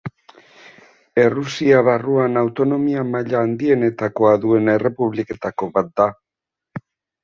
Errusia 1.23 1.83
barruan 1.89 2.41
autonomia-maila 2.43 3.45
handienetakoa 3.45 4.35
duen 4.49 4.77
errepubliketako 4.77 5.75
bat 5.81 5.97
da. 6.01 6.13